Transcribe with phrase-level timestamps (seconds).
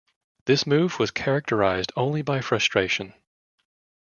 [0.45, 3.13] This move was characterised only by frustration.